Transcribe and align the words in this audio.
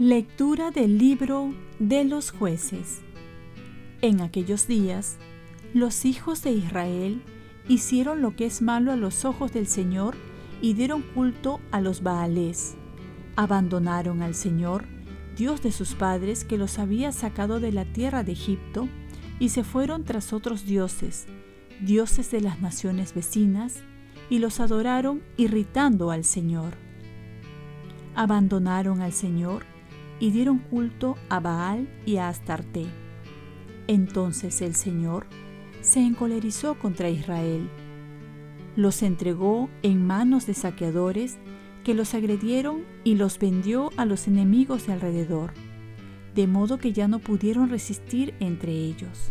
Lectura 0.00 0.72
del 0.72 0.98
libro 0.98 1.54
de 1.78 2.02
los 2.04 2.32
jueces. 2.32 3.00
En 4.02 4.22
aquellos 4.22 4.66
días, 4.66 5.18
los 5.72 6.04
hijos 6.04 6.42
de 6.42 6.50
Israel 6.50 7.22
hicieron 7.68 8.20
lo 8.20 8.34
que 8.34 8.46
es 8.46 8.60
malo 8.60 8.90
a 8.90 8.96
los 8.96 9.24
ojos 9.24 9.52
del 9.52 9.68
Señor 9.68 10.16
y 10.60 10.74
dieron 10.74 11.02
culto 11.02 11.60
a 11.70 11.80
los 11.80 12.02
Baales. 12.02 12.74
Abandonaron 13.36 14.22
al 14.22 14.34
Señor, 14.34 14.84
Dios 15.34 15.62
de 15.62 15.72
sus 15.72 15.94
padres, 15.94 16.44
que 16.44 16.58
los 16.58 16.78
había 16.78 17.12
sacado 17.12 17.60
de 17.60 17.72
la 17.72 17.84
tierra 17.84 18.22
de 18.22 18.32
Egipto, 18.32 18.88
y 19.38 19.48
se 19.48 19.64
fueron 19.64 20.04
tras 20.04 20.32
otros 20.32 20.64
dioses, 20.64 21.26
dioses 21.80 22.30
de 22.30 22.40
las 22.40 22.60
naciones 22.60 23.14
vecinas, 23.14 23.82
y 24.30 24.38
los 24.38 24.60
adoraron 24.60 25.22
irritando 25.36 26.10
al 26.10 26.24
Señor. 26.24 26.74
Abandonaron 28.14 29.02
al 29.02 29.12
Señor 29.12 29.64
y 30.20 30.30
dieron 30.30 30.58
culto 30.58 31.16
a 31.28 31.40
Baal 31.40 31.88
y 32.06 32.16
a 32.16 32.28
Astarte. 32.28 32.86
Entonces 33.86 34.62
el 34.62 34.74
Señor 34.74 35.26
se 35.80 36.00
encolerizó 36.00 36.78
contra 36.78 37.10
Israel. 37.10 37.68
Los 38.76 39.02
entregó 39.02 39.68
en 39.82 40.06
manos 40.06 40.46
de 40.46 40.54
saqueadores 40.54 41.36
que 41.84 41.94
los 41.94 42.14
agredieron 42.14 42.82
y 43.04 43.14
los 43.14 43.38
vendió 43.38 43.90
a 43.96 44.04
los 44.04 44.26
enemigos 44.26 44.86
de 44.86 44.94
alrededor, 44.94 45.52
de 46.34 46.46
modo 46.46 46.78
que 46.78 46.92
ya 46.92 47.06
no 47.06 47.20
pudieron 47.20 47.68
resistir 47.68 48.34
entre 48.40 48.72
ellos. 48.72 49.30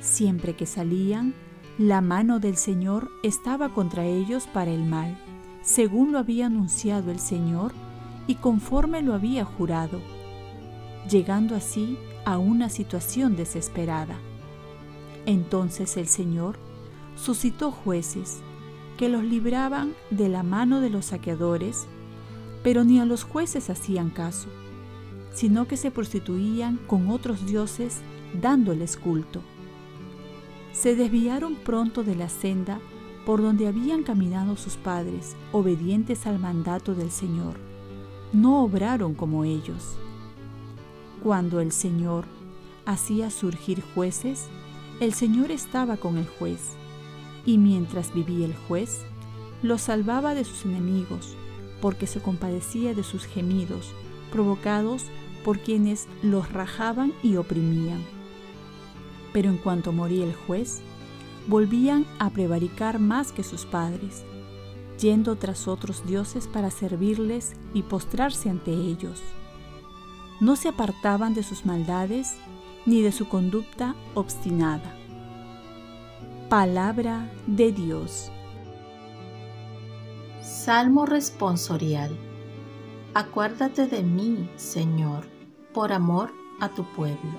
Siempre 0.00 0.54
que 0.54 0.64
salían, 0.64 1.34
la 1.78 2.00
mano 2.00 2.40
del 2.40 2.56
Señor 2.56 3.10
estaba 3.22 3.74
contra 3.74 4.06
ellos 4.06 4.46
para 4.46 4.70
el 4.70 4.84
mal, 4.84 5.18
según 5.60 6.12
lo 6.12 6.18
había 6.18 6.46
anunciado 6.46 7.10
el 7.10 7.18
Señor 7.18 7.72
y 8.26 8.36
conforme 8.36 9.02
lo 9.02 9.12
había 9.12 9.44
jurado, 9.44 10.00
llegando 11.10 11.54
así 11.54 11.98
a 12.24 12.38
una 12.38 12.70
situación 12.70 13.36
desesperada. 13.36 14.16
Entonces 15.26 15.96
el 15.96 16.06
Señor 16.06 16.58
suscitó 17.16 17.72
jueces 17.72 18.40
que 18.96 19.08
los 19.08 19.24
libraban 19.24 19.94
de 20.10 20.28
la 20.28 20.42
mano 20.42 20.80
de 20.80 20.90
los 20.90 21.06
saqueadores, 21.06 21.86
pero 22.62 22.84
ni 22.84 22.98
a 23.00 23.04
los 23.04 23.24
jueces 23.24 23.70
hacían 23.70 24.10
caso, 24.10 24.48
sino 25.32 25.68
que 25.68 25.76
se 25.76 25.90
prostituían 25.90 26.78
con 26.86 27.10
otros 27.10 27.46
dioses 27.46 28.00
dándoles 28.40 28.96
culto. 28.96 29.42
Se 30.72 30.94
desviaron 30.94 31.56
pronto 31.56 32.02
de 32.02 32.16
la 32.16 32.28
senda 32.28 32.80
por 33.24 33.42
donde 33.42 33.66
habían 33.66 34.02
caminado 34.02 34.56
sus 34.56 34.76
padres, 34.76 35.36
obedientes 35.52 36.26
al 36.26 36.38
mandato 36.38 36.94
del 36.94 37.10
Señor 37.10 37.66
no 38.32 38.62
obraron 38.62 39.14
como 39.14 39.44
ellos. 39.44 39.96
Cuando 41.22 41.60
el 41.60 41.72
Señor 41.72 42.26
hacía 42.84 43.30
surgir 43.30 43.82
jueces, 43.94 44.48
el 45.00 45.12
Señor 45.12 45.50
estaba 45.50 45.96
con 45.96 46.18
el 46.18 46.26
juez, 46.26 46.76
y 47.46 47.58
mientras 47.58 48.12
vivía 48.12 48.44
el 48.44 48.54
juez, 48.54 49.04
los 49.62 49.82
salvaba 49.82 50.34
de 50.34 50.44
sus 50.44 50.64
enemigos, 50.64 51.36
porque 51.80 52.06
se 52.06 52.20
compadecía 52.20 52.92
de 52.92 53.04
sus 53.04 53.24
gemidos, 53.24 53.92
provocados 54.30 55.04
por 55.44 55.60
quienes 55.60 56.08
los 56.22 56.52
rajaban 56.52 57.14
y 57.22 57.36
oprimían. 57.36 58.04
Pero 59.32 59.48
en 59.48 59.58
cuanto 59.58 59.92
moría 59.92 60.24
el 60.24 60.34
juez, 60.34 60.80
volvían 61.46 62.04
a 62.18 62.30
prevaricar 62.30 62.98
más 62.98 63.32
que 63.32 63.44
sus 63.44 63.64
padres, 63.64 64.24
yendo 65.00 65.36
tras 65.36 65.68
otros 65.68 66.04
dioses 66.06 66.48
para 66.48 66.70
servirles 66.70 67.54
y 67.74 67.82
postrarse 67.82 68.50
ante 68.50 68.72
ellos. 68.72 69.22
No 70.40 70.56
se 70.56 70.68
apartaban 70.68 71.34
de 71.34 71.42
sus 71.42 71.64
maldades 71.64 72.34
ni 72.84 73.02
de 73.02 73.12
su 73.12 73.28
conducta 73.28 73.94
obstinada. 74.14 74.94
Palabra 76.48 77.30
de 77.46 77.72
Dios. 77.72 78.30
Salmo 80.40 81.06
responsorial. 81.06 82.16
Acuérdate 83.14 83.86
de 83.86 84.02
mí, 84.02 84.50
Señor, 84.56 85.26
por 85.74 85.92
amor 85.92 86.32
a 86.60 86.68
tu 86.68 86.84
pueblo. 86.92 87.38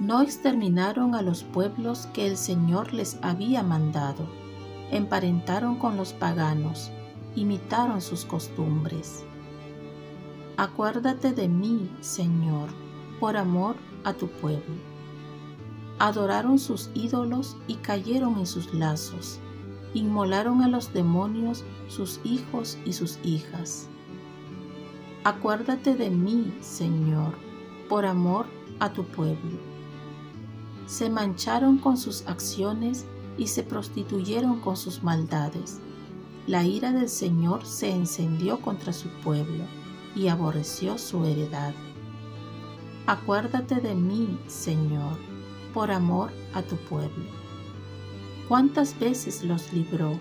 No 0.00 0.22
exterminaron 0.22 1.14
a 1.14 1.22
los 1.22 1.44
pueblos 1.44 2.06
que 2.12 2.26
el 2.26 2.36
Señor 2.36 2.92
les 2.92 3.18
había 3.22 3.62
mandado 3.62 4.28
emparentaron 4.90 5.76
con 5.76 5.96
los 5.96 6.12
paganos, 6.12 6.90
imitaron 7.34 8.00
sus 8.00 8.24
costumbres. 8.24 9.24
Acuérdate 10.56 11.32
de 11.32 11.48
mí, 11.48 11.90
Señor, 12.00 12.68
por 13.18 13.36
amor 13.36 13.76
a 14.04 14.12
tu 14.12 14.28
pueblo. 14.28 14.93
Adoraron 15.98 16.58
sus 16.58 16.90
ídolos 16.94 17.56
y 17.68 17.74
cayeron 17.76 18.38
en 18.38 18.46
sus 18.46 18.72
lazos. 18.74 19.38
Inmolaron 19.94 20.62
a 20.62 20.68
los 20.68 20.92
demonios 20.92 21.64
sus 21.88 22.20
hijos 22.24 22.78
y 22.84 22.92
sus 22.92 23.18
hijas. 23.22 23.88
Acuérdate 25.22 25.94
de 25.94 26.10
mí, 26.10 26.52
Señor, 26.60 27.34
por 27.88 28.04
amor 28.04 28.46
a 28.80 28.92
tu 28.92 29.04
pueblo. 29.04 29.58
Se 30.86 31.08
mancharon 31.08 31.78
con 31.78 31.96
sus 31.96 32.26
acciones 32.26 33.06
y 33.38 33.46
se 33.46 33.62
prostituyeron 33.62 34.60
con 34.60 34.76
sus 34.76 35.02
maldades. 35.02 35.80
La 36.46 36.64
ira 36.64 36.92
del 36.92 37.08
Señor 37.08 37.64
se 37.64 37.90
encendió 37.90 38.60
contra 38.60 38.92
su 38.92 39.08
pueblo 39.22 39.64
y 40.14 40.28
aborreció 40.28 40.98
su 40.98 41.24
heredad. 41.24 41.72
Acuérdate 43.06 43.76
de 43.76 43.94
mí, 43.94 44.38
Señor, 44.46 45.16
por 45.74 45.90
amor 45.90 46.30
a 46.54 46.62
tu 46.62 46.76
pueblo. 46.76 47.24
Cuántas 48.48 48.98
veces 48.98 49.42
los 49.44 49.72
libró, 49.72 50.18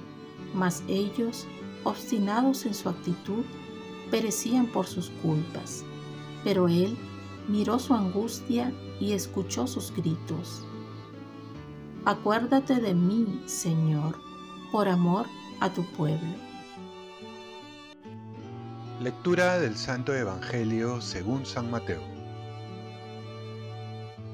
mas 0.54 0.84
ellos, 0.88 1.46
obstinados 1.84 2.66
en 2.66 2.74
su 2.74 2.90
actitud, 2.90 3.46
perecían 4.12 4.66
por 4.66 4.88
sus 4.88 5.10
culpas. 5.22 5.86
Pero 6.44 6.68
Él 6.68 6.98
miró 7.48 7.80
su 7.80 7.94
angustia 7.94 8.74
y 9.00 9.14
escuchó 9.14 9.68
sus 9.68 9.94
gritos 9.96 10.64
Acuérdate 12.06 12.82
de 12.82 12.94
mí, 12.94 13.42
Señor, 13.46 14.20
por 14.74 14.90
amor 14.90 15.26
a 15.62 15.70
tu 15.70 15.86
pueblo. 15.94 16.36
Lectura 19.00 19.58
del 19.58 19.78
Santo 19.78 20.14
Evangelio 20.14 21.00
según 21.00 21.46
San 21.46 21.72
Mateo. 21.72 22.02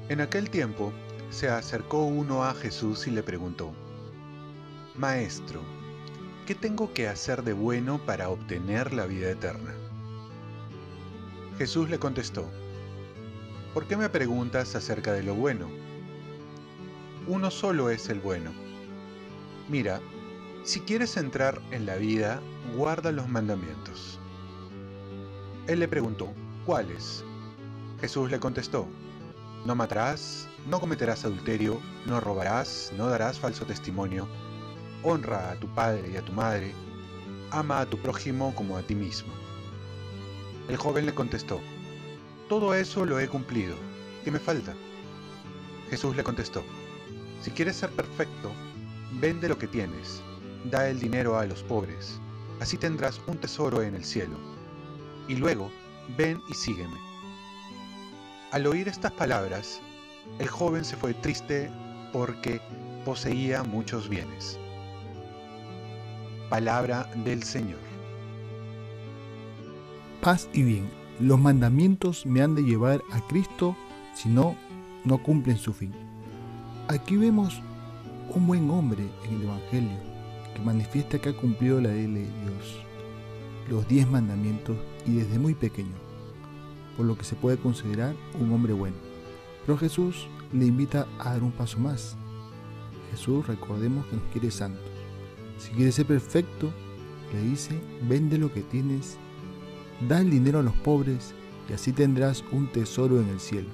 En 0.08 0.20
aquel 0.20 0.50
tiempo 0.50 0.92
se 1.30 1.48
acercó 1.48 2.04
uno 2.04 2.44
a 2.44 2.54
Jesús 2.54 3.06
y 3.06 3.10
le 3.10 3.22
preguntó, 3.22 3.72
Maestro, 4.96 5.60
¿qué 6.46 6.54
tengo 6.54 6.92
que 6.92 7.08
hacer 7.08 7.42
de 7.42 7.52
bueno 7.52 8.04
para 8.04 8.28
obtener 8.28 8.92
la 8.92 9.06
vida 9.06 9.30
eterna? 9.30 9.72
Jesús 11.58 11.88
le 11.88 11.98
contestó, 11.98 12.46
¿por 13.72 13.86
qué 13.86 13.96
me 13.96 14.08
preguntas 14.08 14.74
acerca 14.74 15.12
de 15.12 15.22
lo 15.22 15.34
bueno? 15.34 15.68
uno 17.30 17.50
solo 17.50 17.90
es 17.90 18.08
el 18.08 18.18
bueno. 18.18 18.50
Mira, 19.68 20.00
si 20.64 20.80
quieres 20.80 21.16
entrar 21.16 21.60
en 21.70 21.86
la 21.86 21.94
vida, 21.94 22.40
guarda 22.76 23.12
los 23.12 23.28
mandamientos. 23.28 24.18
Él 25.68 25.78
le 25.78 25.86
preguntó, 25.86 26.28
¿cuáles? 26.66 27.24
Jesús 28.00 28.32
le 28.32 28.40
contestó, 28.40 28.88
no 29.64 29.74
matarás, 29.74 30.48
no 30.66 30.80
cometerás 30.80 31.24
adulterio, 31.24 31.80
no 32.06 32.20
robarás, 32.20 32.92
no 32.96 33.06
darás 33.08 33.38
falso 33.38 33.66
testimonio, 33.66 34.26
honra 35.02 35.50
a 35.50 35.56
tu 35.56 35.68
padre 35.74 36.10
y 36.12 36.16
a 36.16 36.24
tu 36.24 36.32
madre, 36.32 36.74
ama 37.50 37.80
a 37.80 37.86
tu 37.86 37.98
prójimo 37.98 38.54
como 38.54 38.76
a 38.76 38.82
ti 38.82 38.94
mismo. 38.94 39.32
El 40.68 40.76
joven 40.76 41.06
le 41.06 41.14
contestó, 41.14 41.60
todo 42.48 42.74
eso 42.74 43.04
lo 43.04 43.20
he 43.20 43.28
cumplido, 43.28 43.76
¿qué 44.24 44.30
me 44.30 44.38
falta? 44.38 44.74
Jesús 45.90 46.16
le 46.16 46.24
contestó, 46.24 46.62
si 47.42 47.50
quieres 47.50 47.76
ser 47.76 47.90
perfecto, 47.90 48.50
vende 49.20 49.48
lo 49.48 49.58
que 49.58 49.66
tienes, 49.66 50.22
da 50.64 50.88
el 50.88 51.00
dinero 51.00 51.38
a 51.38 51.46
los 51.46 51.62
pobres, 51.62 52.20
así 52.60 52.76
tendrás 52.76 53.20
un 53.26 53.38
tesoro 53.38 53.82
en 53.82 53.94
el 53.94 54.04
cielo. 54.04 54.36
Y 55.28 55.36
luego, 55.36 55.70
ven 56.16 56.40
y 56.48 56.54
sígueme. 56.54 57.09
Al 58.52 58.66
oír 58.66 58.88
estas 58.88 59.12
palabras, 59.12 59.80
el 60.40 60.48
joven 60.48 60.84
se 60.84 60.96
fue 60.96 61.14
triste 61.14 61.70
porque 62.12 62.60
poseía 63.04 63.62
muchos 63.62 64.08
bienes. 64.08 64.58
Palabra 66.48 67.08
del 67.24 67.44
Señor. 67.44 67.78
Paz 70.20 70.48
y 70.52 70.62
bien. 70.62 70.90
los 71.20 71.38
mandamientos 71.38 72.26
me 72.26 72.42
han 72.42 72.56
de 72.56 72.62
llevar 72.62 73.02
a 73.12 73.20
Cristo, 73.28 73.76
si 74.14 74.28
no, 74.28 74.56
no 75.04 75.22
cumplen 75.22 75.56
su 75.56 75.72
fin. 75.72 75.92
Aquí 76.88 77.16
vemos 77.16 77.62
un 78.34 78.48
buen 78.48 78.68
hombre 78.70 79.04
en 79.28 79.36
el 79.36 79.42
Evangelio 79.44 79.98
que 80.54 80.60
manifiesta 80.62 81.20
que 81.20 81.28
ha 81.28 81.36
cumplido 81.36 81.80
la 81.80 81.90
ley 81.90 82.06
de 82.06 82.22
Dios, 82.22 82.80
los 83.68 83.86
diez 83.86 84.08
mandamientos 84.08 84.76
y 85.06 85.12
desde 85.12 85.38
muy 85.38 85.54
pequeño, 85.54 85.94
lo 87.02 87.16
que 87.16 87.24
se 87.24 87.36
puede 87.36 87.56
considerar 87.58 88.14
un 88.38 88.52
hombre 88.52 88.72
bueno. 88.72 88.96
Pero 89.64 89.78
Jesús 89.78 90.26
le 90.52 90.66
invita 90.66 91.06
a 91.18 91.32
dar 91.32 91.42
un 91.42 91.52
paso 91.52 91.78
más. 91.78 92.16
Jesús, 93.10 93.46
recordemos 93.46 94.06
que 94.06 94.16
nos 94.16 94.24
quiere 94.32 94.50
santos. 94.50 94.82
Si 95.58 95.70
quieres 95.72 95.94
ser 95.94 96.06
perfecto, 96.06 96.72
le 97.32 97.42
dice, 97.42 97.80
vende 98.08 98.38
lo 98.38 98.52
que 98.52 98.62
tienes, 98.62 99.16
da 100.08 100.20
el 100.20 100.30
dinero 100.30 100.60
a 100.60 100.62
los 100.62 100.74
pobres 100.74 101.34
y 101.68 101.72
así 101.72 101.92
tendrás 101.92 102.42
un 102.52 102.66
tesoro 102.68 103.20
en 103.20 103.28
el 103.28 103.40
cielo. 103.40 103.68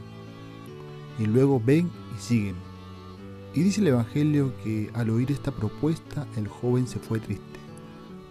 Y 1.19 1.27
luego 1.27 1.63
ven 1.65 1.91
y 2.17 2.21
sígueme. 2.21 2.59
Y 3.55 3.63
dice 3.63 3.81
el 3.81 3.87
Evangelio 3.87 4.53
que 4.63 4.91
al 4.93 5.09
oír 5.09 5.31
esta 5.31 5.51
propuesta 5.51 6.27
el 6.37 6.49
joven 6.49 6.87
se 6.87 6.99
fue 6.99 7.21
triste. 7.21 7.45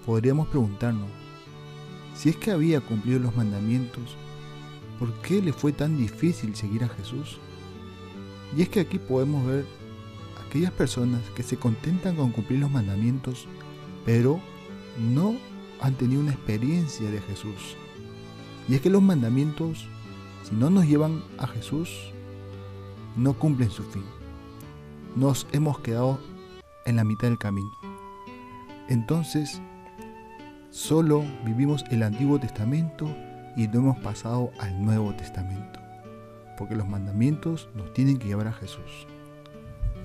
Podríamos 0.05 0.47
preguntarnos, 0.49 1.09
si 2.15 2.29
es 2.29 2.37
que 2.37 2.51
había 2.51 2.79
cumplido 2.79 3.19
los 3.19 3.35
mandamientos, 3.35 4.15
¿por 4.99 5.13
qué 5.21 5.41
le 5.41 5.53
fue 5.53 5.71
tan 5.71 5.97
difícil 5.97 6.55
seguir 6.55 6.83
a 6.83 6.89
Jesús? 6.89 7.39
Y 8.55 8.61
es 8.61 8.69
que 8.69 8.79
aquí 8.79 8.99
podemos 8.99 9.45
ver 9.45 9.65
aquellas 10.47 10.71
personas 10.71 11.21
que 11.35 11.43
se 11.43 11.57
contentan 11.57 12.15
con 12.15 12.31
cumplir 12.31 12.59
los 12.59 12.71
mandamientos, 12.71 13.47
pero 14.05 14.39
no 15.13 15.35
han 15.81 15.95
tenido 15.95 16.21
una 16.21 16.31
experiencia 16.31 17.09
de 17.09 17.21
Jesús. 17.21 17.75
Y 18.67 18.75
es 18.75 18.81
que 18.81 18.89
los 18.89 19.01
mandamientos, 19.01 19.87
si 20.43 20.55
no 20.55 20.69
nos 20.69 20.87
llevan 20.87 21.23
a 21.37 21.47
Jesús, 21.47 22.13
no 23.15 23.33
cumplen 23.33 23.69
su 23.69 23.83
fin. 23.83 24.03
Nos 25.15 25.47
hemos 25.51 25.79
quedado 25.79 26.19
en 26.85 26.95
la 26.95 27.03
mitad 27.03 27.27
del 27.27 27.37
camino. 27.37 27.71
Entonces, 28.87 29.61
solo 30.69 31.23
vivimos 31.45 31.83
el 31.91 32.03
Antiguo 32.03 32.39
Testamento 32.39 33.07
y 33.55 33.67
no 33.67 33.79
hemos 33.79 33.97
pasado 33.99 34.51
al 34.59 34.83
Nuevo 34.83 35.13
Testamento. 35.13 35.79
Porque 36.57 36.75
los 36.75 36.87
mandamientos 36.87 37.69
nos 37.75 37.93
tienen 37.93 38.17
que 38.17 38.27
llevar 38.27 38.47
a 38.47 38.53
Jesús. 38.53 39.07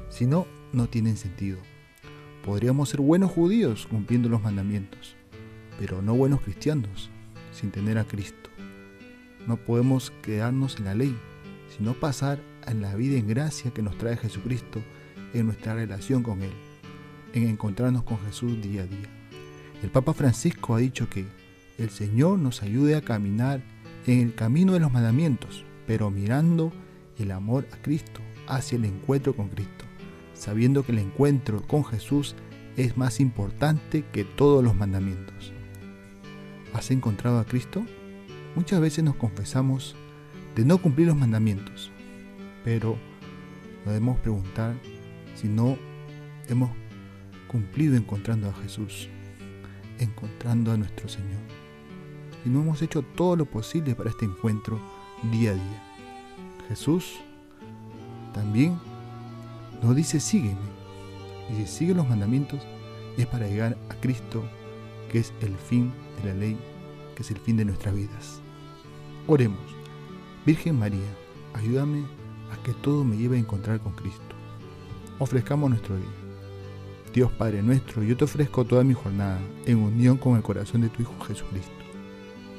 Si 0.09 0.27
no, 0.27 0.47
no 0.73 0.89
tienen 0.89 1.17
sentido. 1.17 1.59
Podríamos 2.45 2.89
ser 2.89 3.01
buenos 3.01 3.31
judíos 3.31 3.87
cumpliendo 3.87 4.29
los 4.29 4.43
mandamientos, 4.43 5.15
pero 5.79 6.01
no 6.03 6.15
buenos 6.15 6.41
cristianos 6.41 7.11
sin 7.53 7.71
tener 7.71 7.99
a 7.99 8.05
Cristo. 8.05 8.51
No 9.47 9.57
podemos 9.57 10.11
quedarnos 10.23 10.79
en 10.79 10.85
la 10.85 10.95
ley, 10.95 11.17
sino 11.77 11.95
pasar 11.95 12.41
a 12.67 12.75
la 12.75 12.95
vida 12.95 13.19
en 13.19 13.29
gracia 13.29 13.73
que 13.73 13.83
nos 13.83 13.97
trae 13.99 14.17
Jesucristo 14.17 14.81
en 15.35 15.47
nuestra 15.47 15.75
relación 15.75 16.23
con 16.23 16.43
Él, 16.43 16.53
en 17.35 17.49
encontrarnos 17.49 18.03
con 18.05 18.19
Jesús 18.21 18.61
día 18.63 18.83
a 18.83 18.87
día. 18.87 19.09
El 19.83 19.91
Papa 19.91 20.13
Francisco 20.13 20.75
ha 20.75 20.79
dicho 20.79 21.09
que 21.09 21.27
el 21.83 21.91
Señor 21.91 22.39
nos 22.39 22.63
ayude 22.63 22.95
a 22.97 23.03
caminar 23.03 23.63
en 24.07 24.21
el 24.21 24.35
camino 24.35 24.73
de 24.73 24.81
los 24.81 24.93
mandamientos, 24.93 25.65
pero 25.87 26.11
mirando 26.11 26.73
el 27.19 27.33
amor 27.33 27.67
a 27.73 27.77
Cristo, 27.77 28.21
hacia 28.47 28.77
el 28.77 28.85
encuentro 28.85 29.35
con 29.35 29.49
Cristo 29.49 29.85
sabiendo 30.41 30.85
que 30.85 30.93
el 30.93 30.99
encuentro 30.99 31.61
con 31.67 31.85
Jesús 31.85 32.35
es 32.79 32.97
más 32.97 33.21
importante 33.21 34.07
que 34.11 34.25
todos 34.25 34.65
los 34.65 34.75
mandamientos. 34.75 35.53
¿Has 36.73 36.91
encontrado 36.91 37.39
a 37.39 37.45
Cristo? 37.45 37.85
Muchas 38.57 38.81
veces 38.81 39.05
nos 39.05 39.17
confesamos 39.17 39.97
de 40.57 40.65
no 40.65 40.79
cumplir 40.79 41.09
los 41.09 41.17
mandamientos, 41.17 41.93
pero 42.65 42.97
debemos 43.85 44.19
preguntar 44.21 44.75
si 45.35 45.47
no 45.47 45.77
hemos 46.49 46.71
cumplido 47.47 47.97
encontrando 47.97 48.49
a 48.49 48.55
Jesús, 48.63 49.11
encontrando 49.99 50.73
a 50.73 50.79
nuestro 50.79 51.07
Señor. 51.07 51.43
Y 52.45 52.49
no 52.49 52.61
hemos 52.61 52.83
hecho 52.83 53.03
todo 53.03 53.37
lo 53.37 53.45
posible 53.45 53.95
para 53.95 54.11
este 54.11 54.25
encuentro 54.25 54.79
día 55.31 55.51
a 55.51 55.55
día. 55.55 55.83
Jesús 56.69 57.17
también 58.33 58.79
nos 59.83 59.95
dice 59.97 60.21
sígueme. 60.21 60.59
Y 61.51 61.57
si 61.57 61.67
sigue 61.67 61.95
los 61.95 62.09
mandamientos 62.09 62.61
es 63.17 63.27
para 63.27 63.47
llegar 63.47 63.77
a 63.89 63.95
Cristo, 63.95 64.45
que 65.11 65.19
es 65.19 65.33
el 65.41 65.57
fin 65.57 65.93
de 66.23 66.29
la 66.29 66.35
ley, 66.39 66.57
que 67.15 67.23
es 67.23 67.31
el 67.31 67.39
fin 67.39 67.57
de 67.57 67.65
nuestras 67.65 67.95
vidas. 67.95 68.41
Oremos. 69.27 69.61
Virgen 70.47 70.79
María, 70.79 71.11
ayúdame 71.55 72.05
a 72.53 72.63
que 72.63 72.73
todo 72.73 73.05
me 73.05 73.17
lleve 73.17 73.37
a 73.37 73.41
encontrar 73.41 73.81
con 73.81 73.93
Cristo. 73.93 74.35
Ofrezcamos 75.19 75.69
nuestro 75.71 75.97
día. 75.97 76.07
Dios 77.13 77.31
Padre 77.33 77.63
nuestro, 77.63 78.03
yo 78.05 78.17
te 78.17 78.25
ofrezco 78.25 78.65
toda 78.65 78.85
mi 78.85 78.95
jornada 78.95 79.41
en 79.67 79.79
unión 79.79 80.17
con 80.17 80.37
el 80.37 80.43
corazón 80.43 80.81
de 80.81 80.89
tu 80.89 81.03
Hijo 81.03 81.13
Jesucristo, 81.27 81.73